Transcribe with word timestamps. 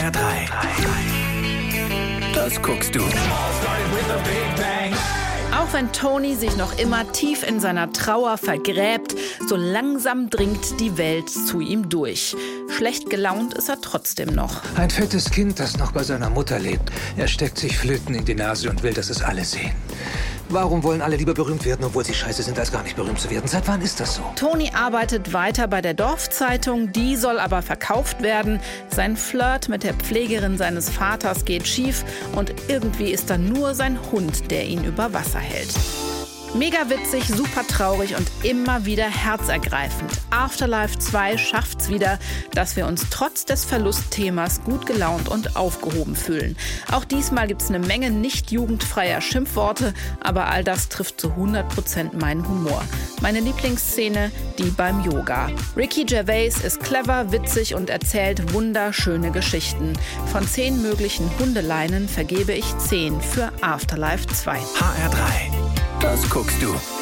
HR3. 0.00 0.48
Das 2.32 2.62
guckst 2.62 2.94
du. 2.94 3.00
Auch 5.52 5.72
wenn 5.74 5.92
Tony 5.92 6.36
sich 6.36 6.56
noch 6.56 6.78
immer 6.78 7.12
tief 7.12 7.46
in 7.46 7.60
seiner 7.60 7.92
Trauer 7.92 8.38
vergräbt, 8.38 9.14
so 9.46 9.56
langsam 9.56 10.30
dringt 10.30 10.80
die 10.80 10.96
Welt 10.96 11.28
zu 11.28 11.60
ihm 11.60 11.90
durch. 11.90 12.34
Schlecht 12.74 13.10
gelaunt 13.10 13.52
ist 13.52 13.68
er 13.68 13.82
trotzdem 13.82 14.30
noch. 14.34 14.62
Ein 14.76 14.88
fettes 14.88 15.30
Kind, 15.30 15.60
das 15.60 15.76
noch 15.76 15.92
bei 15.92 16.02
seiner 16.02 16.30
Mutter 16.30 16.58
lebt. 16.58 16.90
Er 17.18 17.28
steckt 17.28 17.58
sich 17.58 17.76
Flöten 17.76 18.14
in 18.14 18.24
die 18.24 18.34
Nase 18.34 18.70
und 18.70 18.82
will, 18.82 18.94
dass 18.94 19.10
es 19.10 19.20
alle 19.20 19.44
sehen. 19.44 19.72
Warum 20.52 20.82
wollen 20.82 21.00
alle 21.00 21.14
lieber 21.14 21.32
berühmt 21.32 21.64
werden, 21.64 21.84
obwohl 21.84 22.04
sie 22.04 22.12
scheiße 22.12 22.42
sind, 22.42 22.58
als 22.58 22.72
gar 22.72 22.82
nicht 22.82 22.96
berühmt 22.96 23.20
zu 23.20 23.30
werden? 23.30 23.46
Seit 23.46 23.68
wann 23.68 23.80
ist 23.82 24.00
das 24.00 24.16
so? 24.16 24.22
Tony 24.34 24.72
arbeitet 24.74 25.32
weiter 25.32 25.68
bei 25.68 25.80
der 25.80 25.94
Dorfzeitung, 25.94 26.90
die 26.90 27.14
soll 27.14 27.38
aber 27.38 27.62
verkauft 27.62 28.20
werden. 28.20 28.58
Sein 28.88 29.16
Flirt 29.16 29.68
mit 29.68 29.84
der 29.84 29.94
Pflegerin 29.94 30.58
seines 30.58 30.90
Vaters 30.90 31.44
geht 31.44 31.68
schief 31.68 32.04
und 32.34 32.52
irgendwie 32.66 33.12
ist 33.12 33.30
da 33.30 33.38
nur 33.38 33.74
sein 33.74 33.96
Hund, 34.10 34.50
der 34.50 34.64
ihn 34.66 34.82
über 34.82 35.12
Wasser 35.12 35.38
hält. 35.38 35.70
Mega 36.54 36.90
witzig, 36.90 37.28
super 37.28 37.64
traurig 37.66 38.16
und 38.16 38.28
immer 38.42 38.84
wieder 38.84 39.04
herzergreifend. 39.04 40.10
Afterlife 40.30 40.98
2 40.98 41.38
schafft's 41.38 41.88
wieder, 41.88 42.18
dass 42.52 42.74
wir 42.74 42.86
uns 42.86 43.06
trotz 43.08 43.44
des 43.44 43.64
Verlustthemas 43.64 44.60
gut 44.64 44.84
gelaunt 44.84 45.28
und 45.28 45.54
aufgehoben 45.54 46.16
fühlen. 46.16 46.56
Auch 46.90 47.04
diesmal 47.04 47.46
gibt's 47.46 47.68
eine 47.68 47.78
Menge 47.78 48.10
nicht 48.10 48.50
jugendfreier 48.50 49.20
Schimpfworte, 49.20 49.94
aber 50.20 50.48
all 50.48 50.64
das 50.64 50.88
trifft 50.88 51.20
zu 51.20 51.28
100% 51.28 52.18
meinen 52.20 52.46
Humor. 52.48 52.82
Meine 53.22 53.38
Lieblingsszene, 53.38 54.32
die 54.58 54.70
beim 54.70 55.04
Yoga. 55.04 55.50
Ricky 55.76 56.04
Gervais 56.04 56.60
ist 56.64 56.80
clever, 56.80 57.30
witzig 57.30 57.76
und 57.76 57.90
erzählt 57.90 58.52
wunderschöne 58.52 59.30
Geschichten. 59.30 59.92
Von 60.32 60.46
zehn 60.48 60.82
möglichen 60.82 61.30
Hundeleinen 61.38 62.08
vergebe 62.08 62.52
ich 62.54 62.76
zehn 62.78 63.20
für 63.20 63.52
Afterlife 63.60 64.26
2. 64.26 64.58
HR3. 64.58 65.69
Das 66.00 66.28
guckst 66.30 66.62
du. 66.62 66.99